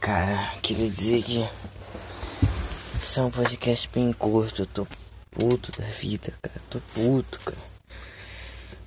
cara, 0.00 0.52
queria 0.62 0.88
dizer 0.88 1.22
que 1.22 1.46
isso 2.98 3.20
é 3.20 3.22
um 3.22 3.30
podcast 3.30 3.88
bem 3.92 4.12
curto. 4.12 4.62
Eu 4.62 4.66
tô 4.66 4.86
puto 5.30 5.70
da 5.80 5.86
vida, 5.88 6.32
cara. 6.40 6.56
Tô 6.70 6.80
puto, 6.94 7.38
cara. 7.40 7.58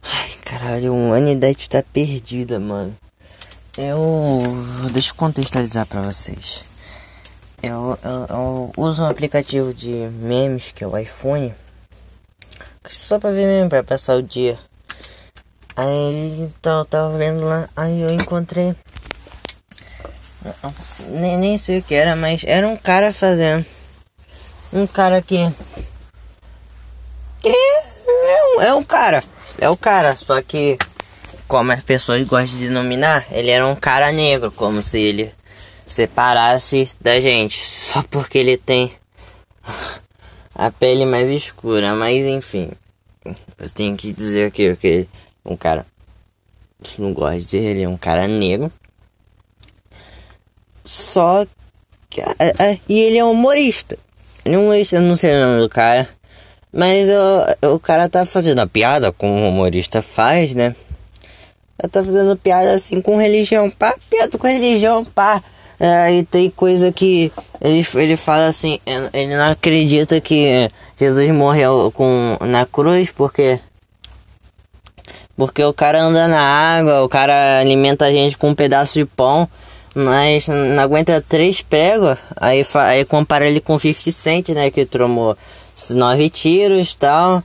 Ai, 0.02 0.32
caralho, 0.44 0.92
a 0.92 0.96
humanidade 0.96 1.70
tá 1.70 1.84
perdida, 1.94 2.60
mano. 2.60 2.96
Eu. 3.78 4.42
Deixa 4.92 5.12
eu 5.12 5.16
contextualizar 5.16 5.86
pra 5.86 6.02
vocês. 6.02 6.64
Eu, 7.62 7.98
eu, 8.04 8.26
eu 8.30 8.72
uso 8.76 9.04
um 9.04 9.08
aplicativo 9.08 9.74
de 9.74 10.10
memes 10.20 10.72
que 10.72 10.84
é 10.84 10.88
o 10.88 10.98
iPhone. 10.98 11.54
Só 12.90 13.20
pra 13.20 13.32
ver 13.32 13.48
mesmo, 13.48 13.70
pra 13.70 13.84
passar 13.84 14.16
o 14.18 14.24
dia. 14.24 14.60
Aí 15.76 16.42
então, 16.42 16.80
eu 16.80 16.86
tava 16.86 17.18
vendo 17.18 17.44
lá, 17.44 17.68
aí 17.76 18.02
eu 18.02 18.10
encontrei 18.14 18.76
nem, 21.10 21.38
nem 21.38 21.58
sei 21.58 21.80
o 21.80 21.84
que 21.84 21.94
era, 21.94 22.16
mas 22.16 22.44
era 22.46 22.68
um 22.68 22.78
cara 22.78 23.14
fazendo. 23.14 23.66
Um 24.72 24.88
cara 24.88 25.22
que. 25.22 25.38
que 27.40 27.50
é, 27.50 28.58
um, 28.58 28.62
é 28.62 28.74
um 28.74 28.84
cara. 28.84 29.24
É 29.60 29.70
o 29.70 29.78
cara, 29.78 30.16
só 30.16 30.42
que. 30.42 30.78
Como 31.48 31.72
as 31.72 31.84
pessoas 31.84 32.28
gostam 32.28 32.58
de 32.58 32.68
denominar, 32.68 33.28
ele 33.30 33.52
era 33.52 33.68
um 33.68 33.76
cara 33.76 34.12
negro, 34.12 34.52
como 34.52 34.82
se 34.82 35.00
ele 35.00 35.32
separasse 35.86 36.92
da 37.00 37.20
gente. 37.20 37.64
Só 37.68 38.02
porque 38.04 38.38
ele 38.40 38.58
tem 38.58 38.94
a 40.56 40.72
pele 40.72 41.06
mais 41.06 41.30
escura. 41.30 41.94
Mas 41.94 42.26
enfim. 42.26 42.72
Eu 43.58 43.70
tenho 43.70 43.96
que 43.96 44.12
dizer 44.12 44.48
aqui 44.48 44.76
que 44.76 45.08
um 45.46 45.56
cara. 45.56 45.86
Não 46.98 47.14
gosto 47.14 47.40
de 47.40 47.46
dizer, 47.46 47.58
ele 47.60 47.84
é 47.84 47.88
um 47.88 47.98
cara 47.98 48.28
negro. 48.28 48.72
Só 50.84 51.46
que. 52.10 52.22
É, 52.22 52.54
é, 52.60 52.80
e 52.88 53.00
ele 53.00 53.18
é 53.18 53.24
humorista. 53.24 53.98
Ele 54.46 54.56
é 54.56 54.58
humorista, 54.58 55.00
não 55.00 55.16
sei 55.16 55.36
o 55.36 55.46
nome 55.46 55.62
do 55.62 55.70
cara. 55.70 56.08
Mas 56.72 57.08
o, 57.62 57.76
o 57.76 57.80
cara 57.80 58.10
tá 58.10 58.26
fazendo 58.26 58.60
a 58.60 58.68
piada 58.68 59.12
como 59.12 59.34
um 59.34 59.50
humorista 59.50 60.02
faz, 60.02 60.56
né? 60.56 60.76
Ele 61.82 61.90
tá 61.90 62.04
fazendo 62.04 62.36
piada 62.36 62.74
assim 62.74 63.02
com 63.02 63.18
religião, 63.18 63.70
pá, 63.70 63.96
piada 64.10 64.38
com 64.38 64.48
religião, 64.48 65.06
pá. 65.06 65.44
Aí 65.80 66.20
é, 66.20 66.24
tem 66.24 66.50
coisa 66.50 66.92
que 66.92 67.32
ele, 67.60 67.86
ele 67.96 68.16
fala 68.16 68.48
assim, 68.48 68.80
ele 69.12 69.36
não 69.36 69.52
acredita 69.52 70.22
que 70.22 70.70
Jesus 70.98 71.30
morreu 71.32 71.92
com, 71.94 72.38
na 72.42 72.66
cruz 72.66 73.12
porque 73.12 73.60
porque 75.36 75.64
o 75.64 75.74
cara 75.74 76.02
anda 76.02 76.28
na 76.28 76.40
água, 76.40 77.04
o 77.04 77.10
cara 77.10 77.60
alimenta 77.60 78.06
a 78.06 78.12
gente 78.12 78.38
com 78.38 78.50
um 78.50 78.56
pedaço 78.56 78.94
de 78.94 79.04
pão 79.04 79.50
mas 79.94 80.48
não 80.48 80.82
aguenta 80.82 81.24
três 81.28 81.62
pregos. 81.62 82.18
Aí, 82.36 82.66
aí 82.76 83.06
compara 83.06 83.48
ele 83.48 83.60
com 83.60 83.78
50 83.78 84.12
Cent, 84.12 84.50
né? 84.50 84.72
Que 84.72 84.86
tomou 84.86 85.38
nove 85.92 86.30
tiros 86.30 86.92
e 86.92 86.98
tal. 86.98 87.44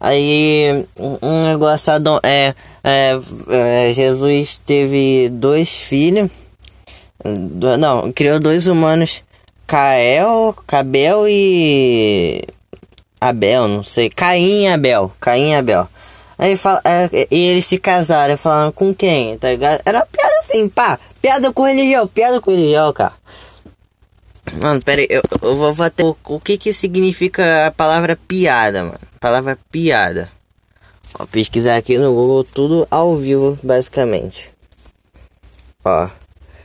Aí 0.00 0.86
um 0.98 1.44
negócio 1.46 1.92
é, 2.22 2.54
é, 2.82 3.20
é, 3.48 3.92
Jesus 3.92 4.60
teve 4.64 5.28
dois 5.30 5.70
filhos. 5.70 6.30
Não, 7.78 8.12
criou 8.12 8.38
dois 8.38 8.66
humanos. 8.66 9.22
Cael, 9.66 10.54
Cabel 10.66 11.26
e 11.26 12.42
Abel, 13.18 13.66
não 13.66 13.82
sei. 13.82 14.10
Caim 14.10 14.64
e 14.64 14.68
Abel. 14.68 15.10
Caim 15.18 15.52
e 15.52 15.54
Abel. 15.54 15.88
Aí 16.36 16.56
fala, 16.56 16.80
é, 16.84 17.08
e 17.30 17.48
eles 17.48 17.66
se 17.66 17.78
casaram, 17.78 18.36
falaram 18.36 18.72
com 18.72 18.92
quem, 18.94 19.38
tá 19.38 19.50
ligado? 19.50 19.80
Era 19.84 20.04
piada 20.04 20.34
assim, 20.40 20.68
pá, 20.68 20.98
piada 21.22 21.52
com 21.52 21.64
religião, 21.64 22.08
piada 22.08 22.40
com 22.40 22.50
religião, 22.50 22.92
cara. 22.92 23.14
Mano, 24.60 24.82
pera 24.82 25.00
aí, 25.00 25.06
eu, 25.08 25.22
eu 25.42 25.56
vou 25.56 25.74
até. 25.84 26.04
O, 26.04 26.16
o 26.24 26.40
que 26.40 26.58
que 26.58 26.72
significa 26.72 27.66
a 27.66 27.70
palavra 27.70 28.16
piada, 28.16 28.84
mano? 28.84 28.98
Palavra 29.18 29.58
piada. 29.70 30.30
Ó, 31.18 31.24
pesquisar 31.26 31.76
aqui 31.76 31.96
no 31.96 32.12
Google 32.12 32.44
tudo 32.44 32.86
ao 32.90 33.16
vivo, 33.16 33.58
basicamente. 33.62 34.50
Ó, 35.84 36.08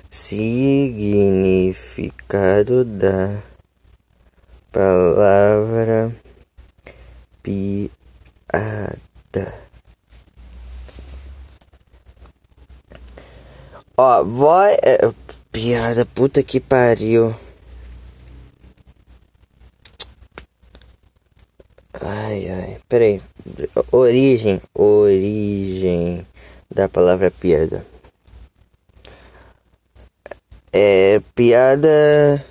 significado 0.10 2.84
da 2.84 3.38
palavra 4.72 6.14
piada. 7.42 9.09
Ó, 13.98 14.24
vai. 14.24 14.74
É, 14.76 14.98
piada, 15.52 16.06
puta 16.06 16.42
que 16.42 16.60
pariu. 16.60 17.36
Ai, 22.02 22.50
ai, 22.50 22.78
peraí. 22.88 23.22
Origem, 23.92 24.62
origem 24.74 26.26
da 26.74 26.88
palavra 26.88 27.30
piada. 27.30 27.86
É, 30.72 31.20
piada. 31.36 32.46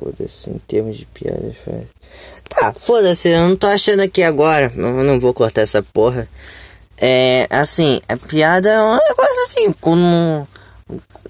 Foda-se, 0.00 0.48
em 0.48 0.58
termos 0.66 0.96
de 0.96 1.04
piadas, 1.06 1.56
faz. 1.58 1.84
Tá, 2.48 2.74
foda-se, 2.74 3.28
eu 3.28 3.48
não 3.48 3.56
tô 3.56 3.66
achando 3.66 4.00
aqui 4.00 4.22
agora. 4.22 4.72
Eu 4.74 5.04
não 5.04 5.20
vou 5.20 5.34
cortar 5.34 5.62
essa 5.62 5.82
porra. 5.82 6.28
É, 6.96 7.46
assim, 7.50 8.00
a 8.08 8.16
piada 8.16 8.68
é 8.68 8.82
um 8.82 8.96
negócio 8.96 9.42
assim, 9.44 9.72
como. 9.80 10.48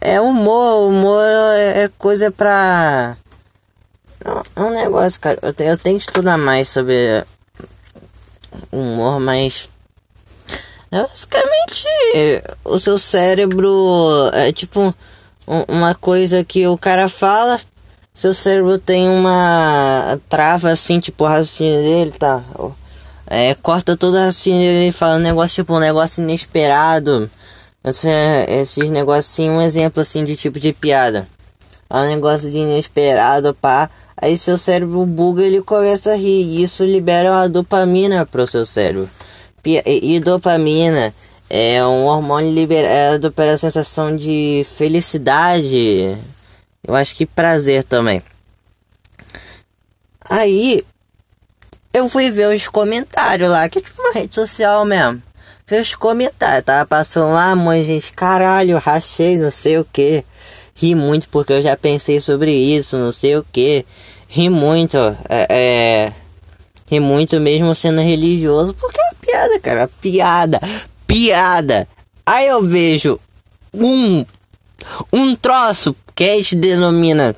É 0.01 0.21
humor, 0.21 0.89
humor 0.89 1.23
é, 1.57 1.85
é 1.85 1.89
coisa 1.99 2.31
pra. 2.31 3.17
É 4.57 4.61
um 4.61 4.71
negócio, 4.71 5.21
cara. 5.21 5.39
Eu, 5.43 5.55
eu 5.67 5.79
tenho 5.79 5.99
que 5.99 6.05
estudar 6.07 6.39
mais 6.39 6.69
sobre 6.69 7.25
humor, 8.73 9.21
mas. 9.21 9.69
É 10.93 11.03
basicamente, 11.03 11.85
o 12.65 12.81
seu 12.81 12.99
cérebro 12.99 14.29
é 14.33 14.53
tipo 14.53 14.93
uma 15.69 15.95
coisa 15.95 16.45
que 16.45 16.67
o 16.67 16.79
cara 16.79 17.09
fala, 17.09 17.61
seu 18.21 18.35
cérebro 18.35 18.77
tem 18.77 19.09
uma 19.09 20.21
trava 20.29 20.69
assim, 20.69 21.01
tipo 21.01 21.25
o 21.25 21.27
raciocínio 21.27 21.81
dele, 21.81 22.11
tá? 22.11 22.45
É, 23.27 23.55
corta 23.55 23.97
todo 23.97 24.13
o 24.13 24.19
raciocínio 24.19 24.61
dele 24.61 24.93
falando 24.93 25.21
um 25.21 25.25
negócio, 25.25 25.55
tipo, 25.55 25.75
um 25.75 25.79
negócio 25.79 26.23
inesperado. 26.23 27.31
Esse, 27.83 28.09
esses 28.47 28.91
negocinhos, 28.91 29.57
um 29.57 29.63
exemplo 29.63 30.03
assim 30.03 30.23
de 30.23 30.37
tipo 30.37 30.61
de 30.61 30.71
piada. 30.75 31.27
É 31.89 31.97
um 31.97 32.09
negócio 32.09 32.51
de 32.51 32.59
inesperado, 32.59 33.55
pá. 33.55 33.89
Aí 34.15 34.37
seu 34.37 34.59
cérebro 34.59 35.07
buga 35.07 35.43
ele 35.43 35.63
começa 35.63 36.13
a 36.13 36.15
rir. 36.15 36.43
E 36.43 36.63
isso 36.63 36.85
libera 36.85 37.31
uma 37.31 37.49
dopamina 37.49 38.27
pro 38.27 38.47
seu 38.47 38.67
cérebro. 38.67 39.09
E, 39.65 39.83
e 39.87 40.21
dopamina 40.21 41.15
é 41.49 41.83
um 41.87 42.05
hormônio 42.05 42.53
liberado 42.53 43.33
pela 43.33 43.57
sensação 43.57 44.15
de 44.15 44.63
felicidade 44.77 46.19
eu 46.91 46.97
acho 46.97 47.15
que 47.15 47.25
prazer 47.25 47.85
também. 47.85 48.21
Aí 50.29 50.85
eu 51.93 52.09
fui 52.09 52.33
ver 52.33 52.53
os 52.53 52.67
comentários 52.67 53.49
lá, 53.49 53.69
que 53.69 53.79
é 53.79 53.83
tipo 53.83 54.03
uma 54.03 54.13
rede 54.13 54.35
social 54.35 54.85
mesmo. 54.85 55.23
Ver 55.69 55.83
os 55.83 55.95
comentários, 55.95 56.65
tava 56.65 56.85
passando 56.85 57.33
lá, 57.33 57.55
mãe, 57.55 57.85
gente, 57.85 58.13
caralho, 58.13 58.77
rachei, 58.79 59.39
não 59.39 59.53
sei 59.53 59.79
o 59.79 59.85
que. 59.85 60.25
Ri 60.75 60.97
muito 60.97 61.29
porque 61.29 61.53
eu 61.53 61.63
já 61.63 61.77
pensei 61.77 62.21
sobre 62.21 62.53
isso, 62.53 62.97
não 62.97 63.13
sei 63.13 63.37
o 63.37 63.47
que. 63.53 63.87
Ri 64.27 64.49
muito, 64.51 64.99
é, 65.29 65.47
é. 65.49 66.13
Ri 66.87 66.99
muito 66.99 67.39
mesmo 67.39 67.73
sendo 67.73 68.01
religioso, 68.01 68.75
porque 68.75 69.01
é 69.01 69.05
uma 69.05 69.15
piada, 69.15 69.61
cara, 69.61 69.91
piada, 70.01 70.61
piada. 71.07 71.89
Aí 72.27 72.49
eu 72.49 72.65
vejo 72.65 73.21
um 73.73 74.25
um 75.13 75.35
troço 75.35 75.95
que 76.15 76.25
a 76.25 76.37
gente 76.37 76.57
denomina. 76.57 77.35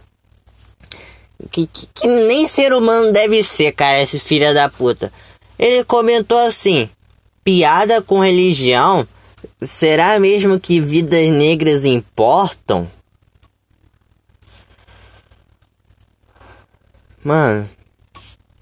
Que, 1.50 1.66
que, 1.66 1.86
que, 1.92 2.06
nem 2.06 2.46
ser 2.46 2.72
humano 2.72 3.12
deve 3.12 3.42
ser, 3.42 3.72
cara, 3.72 4.00
esse 4.00 4.18
filho 4.18 4.54
da 4.54 4.68
puta. 4.68 5.12
Ele 5.58 5.84
comentou 5.84 6.38
assim: 6.38 6.88
piada 7.44 8.00
com 8.00 8.20
religião? 8.20 9.06
Será 9.60 10.18
mesmo 10.20 10.58
que 10.58 10.80
vidas 10.80 11.30
negras 11.30 11.84
importam? 11.84 12.90
Mano, 17.24 17.70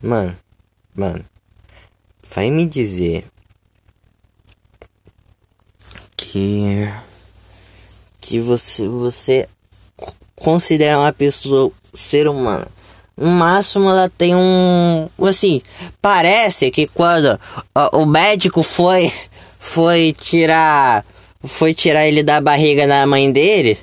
mano, 0.03 0.37
mano, 0.95 1.25
vai 2.23 2.51
me 2.51 2.67
dizer 2.67 3.25
que 6.15 6.87
que 8.31 8.39
você 8.39 8.89
você 8.89 9.49
considera 10.37 11.01
uma 11.01 11.13
pessoa 11.13 11.73
ser 11.93 12.29
humano. 12.29 12.67
No 13.17 13.29
máximo 13.29 13.91
ela 13.91 14.09
tem 14.09 14.37
um 14.37 15.09
assim, 15.19 15.61
parece 16.01 16.71
que 16.71 16.87
quando 16.87 17.39
o 17.93 18.07
médico 18.07 18.63
foi 18.63 19.13
foi 19.59 20.13
tirar 20.13 21.05
foi 21.45 21.75
tirar 21.75 22.07
ele 22.07 22.23
da 22.23 22.41
barriga 22.41 22.87
da 22.87 23.05
mãe 23.05 23.33
dele, 23.33 23.77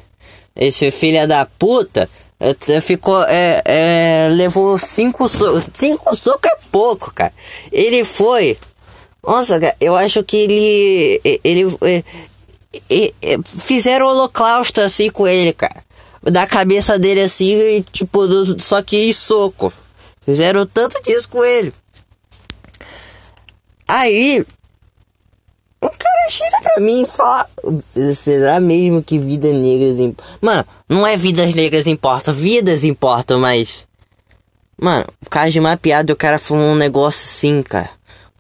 esse 0.55 0.89
filho 0.91 1.27
da 1.27 1.45
puta, 1.45 2.09
é, 2.39 2.79
ficou, 2.79 3.21
é, 3.23 3.61
é, 3.65 4.29
levou 4.31 4.77
cinco 4.79 5.27
socos, 5.27 5.65
cinco 5.73 6.15
socos 6.15 6.51
é 6.51 6.57
pouco, 6.71 7.13
cara. 7.13 7.33
Ele 7.71 8.05
foi, 8.05 8.57
nossa, 9.25 9.59
cara, 9.59 9.75
eu 9.81 9.95
acho 9.95 10.23
que 10.23 10.37
ele, 10.37 11.21
ele, 11.43 11.65
ele, 12.89 13.13
ele 13.21 13.43
fizeram 13.45 14.07
holocausto 14.07 14.81
assim 14.81 15.09
com 15.09 15.27
ele, 15.27 15.53
cara. 15.53 15.83
Da 16.23 16.45
cabeça 16.45 16.99
dele 16.99 17.21
assim, 17.21 17.83
tipo, 17.91 18.27
do, 18.27 18.61
só 18.61 18.81
que 18.81 19.13
soco. 19.13 19.71
Fizeram 20.25 20.65
tanto 20.65 21.01
disso 21.03 21.29
com 21.29 21.43
ele. 21.43 21.73
Aí, 23.87 24.45
o 25.79 25.87
cara 25.87 26.29
chega 26.29 26.59
pra 26.61 26.81
mim 26.81 27.03
e 27.03 27.05
fala: 27.05 27.49
Será 28.13 28.59
mesmo 28.59 29.01
que 29.01 29.17
vidas 29.17 29.53
negras 29.53 29.99
importam? 29.99 30.37
Mano, 30.41 30.65
não 30.89 31.07
é 31.07 31.15
vidas 31.15 31.53
negras 31.53 31.87
importam, 31.87 32.33
vidas 32.33 32.83
importam, 32.83 33.39
mas. 33.39 33.85
Mano, 34.79 35.05
por 35.21 35.29
causa 35.29 35.51
de 35.51 35.59
uma 35.59 35.77
piada, 35.77 36.11
o 36.11 36.15
cara 36.15 36.37
falou 36.37 36.63
um 36.63 36.75
negócio 36.75 37.25
assim, 37.25 37.63
cara. 37.63 37.89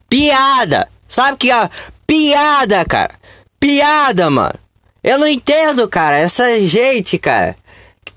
Piada! 0.09 0.87
Sabe 1.07 1.37
que 1.37 1.51
é? 1.51 1.69
Piada, 2.05 2.83
cara! 2.85 3.13
Piada, 3.59 4.29
mano! 4.29 4.55
Eu 5.03 5.17
não 5.17 5.27
entendo, 5.27 5.87
cara, 5.87 6.17
essa 6.17 6.59
gente, 6.61 7.17
cara. 7.17 7.55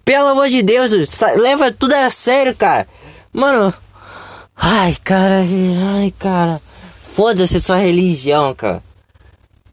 Pelo 0.05 0.29
amor 0.29 0.49
de 0.49 0.63
Deus, 0.63 0.91
leva 1.37 1.71
tudo 1.71 1.93
a 1.93 2.11
sério, 2.11 2.55
cara. 2.57 2.89
Mano. 3.33 3.73
Ai, 4.57 4.97
cara, 5.03 5.45
ai, 5.97 6.13
cara. 6.19 6.61
Foda-se 7.03 7.61
sua 7.61 7.77
religião, 7.77 8.55
cara. 8.55 8.83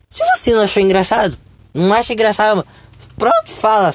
Se 0.10 0.24
você 0.36 0.54
não 0.54 0.62
achou 0.62 0.82
engraçado, 0.82 1.38
não 1.74 1.94
acha 1.94 2.14
engraçado, 2.14 2.66
pronto, 3.18 3.52
fala. 3.52 3.94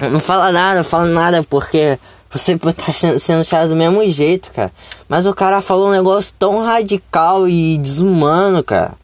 Não 0.00 0.20
fala 0.20 0.52
nada, 0.52 0.84
fala 0.84 1.06
nada, 1.06 1.42
porque 1.42 1.98
você 2.30 2.58
tá 2.58 2.92
sendo 3.18 3.44
chato 3.44 3.68
do 3.68 3.76
mesmo 3.76 4.04
jeito, 4.12 4.50
cara. 4.50 4.72
Mas 5.08 5.26
o 5.26 5.34
cara 5.34 5.62
falou 5.62 5.88
um 5.88 5.92
negócio 5.92 6.34
tão 6.38 6.58
radical 6.64 7.48
e 7.48 7.78
desumano, 7.78 8.62
cara. 8.62 8.94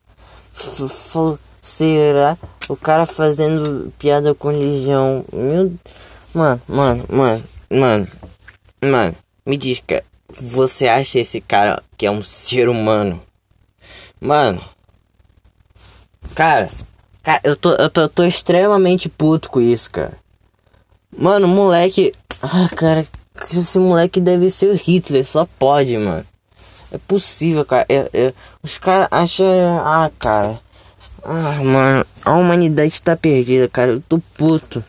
Será? 1.63 2.39
O 2.69 2.77
cara 2.77 3.07
fazendo 3.07 3.93
piada 3.99 4.35
com 4.35 4.51
religião. 4.51 5.25
Meu. 5.33 5.73
Mano, 6.33 6.61
mano, 6.69 7.05
mano, 7.11 7.45
mano. 7.71 8.09
Mano, 8.83 9.17
me 9.45 9.57
diz, 9.57 9.83
cara. 9.87 10.05
Você 10.41 10.87
acha 10.87 11.19
esse 11.19 11.41
cara 11.41 11.83
que 11.97 12.07
é 12.07 12.11
um 12.11 12.23
ser 12.23 12.69
humano? 12.69 13.21
Mano, 14.21 14.63
Cara, 16.35 16.71
cara 17.23 17.41
eu, 17.43 17.57
tô, 17.57 17.73
eu 17.73 17.91
tô, 17.91 18.09
tô 18.09 18.25
extremamente 18.25 19.09
puto 19.09 19.51
com 19.51 19.61
isso, 19.61 19.91
cara. 19.91 20.17
Mano, 21.17 21.49
moleque. 21.49 22.13
Ah, 22.43 22.69
cara, 22.75 23.07
esse 23.51 23.79
moleque 23.79 24.21
deve 24.21 24.51
ser 24.51 24.71
o 24.71 24.77
Hitler, 24.77 25.27
só 25.27 25.47
pode, 25.59 25.97
mano. 25.99 26.25
É 26.93 26.99
possível, 26.99 27.65
cara. 27.65 27.87
Eu, 27.89 28.09
eu, 28.13 28.33
os 28.63 28.79
caras 28.79 29.09
acham. 29.11 29.47
Ah, 29.85 30.11
cara. 30.19 30.59
Ah, 31.23 31.63
mano, 31.63 32.07
a 32.25 32.33
humanidade 32.33 33.01
tá 33.01 33.17
perdida, 33.17 33.69
cara. 33.69 33.93
Eu 33.93 34.01
tô 34.01 34.19
puto. 34.37 34.83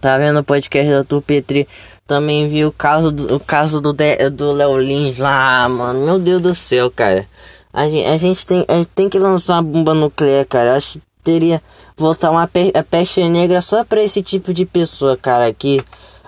Tá 0.00 0.18
vendo 0.18 0.40
o 0.40 0.44
podcast 0.44 0.90
da 0.90 1.20
Petri? 1.20 1.66
Também 2.06 2.48
vi 2.48 2.64
o 2.64 2.72
caso 2.72 3.10
do, 3.10 3.36
o 3.36 3.40
caso 3.40 3.80
do, 3.80 3.94
do 4.32 4.52
Léo 4.52 4.78
Lins 4.78 5.16
lá, 5.16 5.68
mano. 5.68 6.04
Meu 6.04 6.18
Deus 6.18 6.40
do 6.40 6.54
céu, 6.54 6.90
cara. 6.90 7.26
A 7.72 7.88
gente, 7.88 8.06
a 8.06 8.16
gente, 8.16 8.46
tem, 8.46 8.64
a 8.68 8.74
gente 8.74 8.88
tem 8.88 9.08
que 9.08 9.18
lançar 9.18 9.54
uma 9.54 9.62
bomba 9.62 9.94
nuclear, 9.94 10.46
cara. 10.46 10.70
Eu 10.70 10.76
acho 10.76 10.92
que 10.92 11.02
teria 11.22 11.62
voltar 11.96 12.30
uma 12.30 12.46
pe 12.46 12.72
peste 12.90 13.22
negra 13.28 13.60
só 13.60 13.84
pra 13.84 14.02
esse 14.02 14.22
tipo 14.22 14.52
de 14.52 14.64
pessoa, 14.64 15.16
cara. 15.16 15.52
Que 15.52 15.80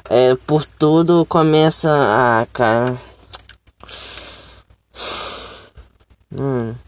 é, 0.08 0.34
por 0.46 0.64
tudo 0.64 1.24
começa 1.26 1.90
a. 1.90 2.46
cara. 2.52 2.96
Mano. 6.30 6.78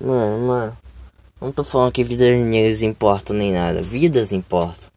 Mano, 0.00 0.46
mano. 0.46 0.78
Não 1.40 1.52
tô 1.52 1.64
falando 1.64 1.92
que 1.92 2.04
vidas 2.04 2.38
negras 2.38 2.82
importam 2.82 3.36
nem 3.36 3.52
nada. 3.52 3.82
Vidas 3.82 4.32
importam. 4.32 4.90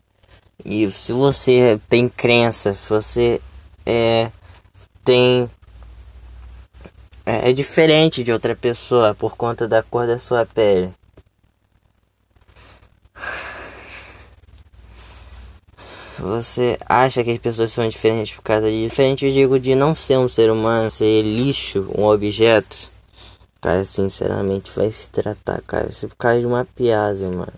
E 0.63 0.89
se 0.92 1.12
você 1.12 1.80
tem 1.89 2.09
crença, 2.09 2.74
se 2.74 2.89
você 2.89 3.42
é, 3.86 4.31
tem 5.03 5.50
é, 7.25 7.50
é 7.50 7.53
diferente 7.53 8.24
de 8.24 8.31
outra 8.31 8.56
pessoa 8.56 9.15
por 9.15 9.36
conta 9.36 9.68
da 9.68 9.81
cor 9.81 10.06
da 10.06 10.19
sua 10.19 10.45
pele. 10.45 10.94
Você 16.18 16.77
acha 16.88 17.24
que 17.24 17.31
as 17.31 17.38
pessoas 17.38 17.71
são 17.71 17.88
diferentes 17.88 18.36
por 18.36 18.41
causa 18.41 18.69
disso? 18.69 18.89
Diferente, 18.89 19.25
eu 19.25 19.33
digo, 19.33 19.59
de 19.59 19.75
não 19.75 19.95
ser 19.95 20.18
um 20.18 20.27
ser 20.27 20.50
humano, 20.50 20.89
ser 20.89 21.21
lixo, 21.21 21.91
um 21.95 22.06
objeto. 22.06 22.94
Cara, 23.65 23.83
sinceramente, 23.83 24.69
vai 24.75 24.91
se 24.91 25.09
tratar, 25.09 25.59
cara. 25.63 25.91
Se 25.91 26.07
por 26.07 26.15
causa 26.17 26.39
de 26.39 26.45
uma 26.45 26.65
piada, 26.65 27.27
mano. 27.31 27.53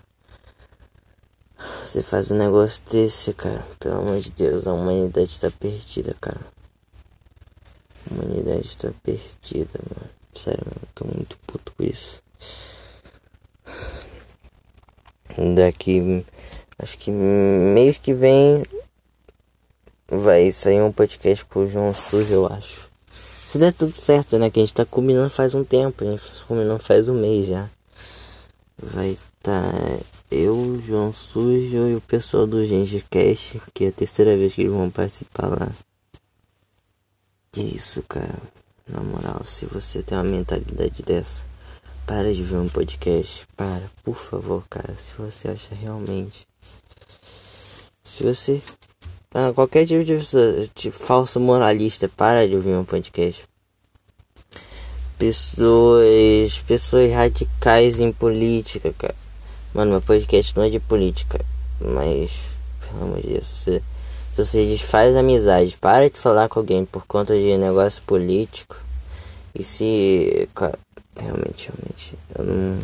Você 1.84 2.02
faz 2.02 2.30
um 2.30 2.34
negócio 2.34 2.82
desse, 2.90 3.34
cara. 3.34 3.62
Pelo 3.78 3.98
amor 3.98 4.18
de 4.18 4.30
Deus, 4.30 4.66
a 4.66 4.72
humanidade 4.72 5.38
tá 5.38 5.50
perdida, 5.50 6.16
cara. 6.18 6.40
A 8.10 8.14
humanidade 8.14 8.74
tá 8.78 8.90
perdida, 9.02 9.78
mano. 9.84 10.10
Sério, 10.34 10.64
mano, 10.64 10.88
tô 10.94 11.04
muito 11.04 11.36
puto 11.46 11.74
com 11.76 11.82
isso. 11.84 12.22
Daqui, 15.54 16.24
acho 16.78 16.96
que 16.96 17.10
mês 17.10 17.98
que 17.98 18.14
vem 18.14 18.64
vai 20.10 20.50
sair 20.52 20.80
um 20.80 20.90
podcast 20.90 21.44
com 21.44 21.64
o 21.64 21.68
João 21.68 21.92
Sujo, 21.92 22.32
eu 22.32 22.46
acho. 22.46 22.87
Se 23.50 23.56
der 23.56 23.72
tudo 23.72 23.94
certo, 23.94 24.38
né? 24.38 24.50
Que 24.50 24.60
a 24.60 24.62
gente 24.62 24.74
tá 24.74 24.84
combinando 24.84 25.30
faz 25.30 25.54
um 25.54 25.64
tempo, 25.64 26.04
a 26.04 26.06
gente 26.06 26.22
tá 26.22 26.44
combinando 26.46 26.82
faz 26.82 27.08
um 27.08 27.14
mês 27.14 27.46
já. 27.46 27.66
Vai 28.76 29.16
tá 29.42 29.72
eu, 30.30 30.78
João 30.86 31.14
Sujo 31.14 31.88
e 31.88 31.94
o 31.94 32.00
pessoal 32.02 32.46
do 32.46 32.62
Gengecast, 32.66 33.58
que 33.72 33.86
é 33.86 33.88
a 33.88 33.92
terceira 33.92 34.36
vez 34.36 34.54
que 34.54 34.60
eles 34.60 34.72
vão 34.72 34.90
participar 34.90 35.48
lá. 35.48 35.72
Que 37.50 37.62
isso, 37.62 38.02
cara. 38.02 38.36
Na 38.86 39.00
moral, 39.00 39.42
se 39.46 39.64
você 39.64 40.02
tem 40.02 40.18
uma 40.18 40.24
mentalidade 40.24 41.02
dessa, 41.02 41.40
para 42.06 42.34
de 42.34 42.42
ver 42.42 42.56
um 42.58 42.68
podcast. 42.68 43.46
Para, 43.56 43.90
por 44.04 44.16
favor, 44.16 44.62
cara. 44.68 44.94
Se 44.94 45.12
você 45.16 45.48
acha 45.48 45.74
realmente. 45.74 46.46
Se 48.04 48.22
você. 48.22 48.60
Ah, 49.34 49.52
qualquer 49.54 49.86
tipo 49.86 50.04
de, 50.04 50.18
de 50.74 50.90
falso 50.90 51.38
moralista, 51.38 52.08
para 52.08 52.48
de 52.48 52.54
ouvir 52.54 52.74
um 52.74 52.84
podcast. 52.84 53.44
Pessoas. 55.18 56.60
Pessoas 56.66 57.12
radicais 57.12 58.00
em 58.00 58.12
política, 58.12 58.92
cara. 58.96 59.14
Mano, 59.74 59.92
meu 59.92 60.00
podcast 60.00 60.56
não 60.56 60.64
é 60.64 60.70
de 60.70 60.80
política. 60.80 61.44
Mas. 61.80 62.38
Pelo 62.80 63.04
amor 63.04 63.20
de 63.20 63.28
Deus, 63.28 63.46
você 63.46 63.82
se 64.38 64.44
você 64.44 64.66
desfaz 64.66 65.16
amizade, 65.16 65.76
para 65.80 66.08
de 66.08 66.16
falar 66.16 66.48
com 66.48 66.60
alguém 66.60 66.84
por 66.84 67.04
conta 67.06 67.34
de 67.34 67.56
negócio 67.58 68.00
político. 68.02 68.76
E 69.52 69.64
se. 69.64 70.48
Cara, 70.54 70.78
realmente, 71.18 71.70
realmente. 71.70 72.14
Eu 72.38 72.44
não. 72.44 72.78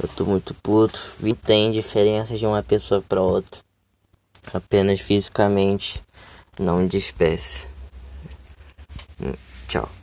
Eu 0.00 0.08
tô 0.14 0.24
muito 0.24 0.54
puto. 0.54 1.00
E 1.20 1.34
tem 1.34 1.72
diferenças 1.72 2.38
de 2.38 2.46
uma 2.46 2.62
pessoa 2.62 3.02
para 3.02 3.20
outra. 3.20 3.60
Apenas 4.52 5.00
fisicamente, 5.00 6.02
não 6.58 6.86
de 6.86 6.96
espécie. 6.96 7.66
Tchau. 9.68 9.97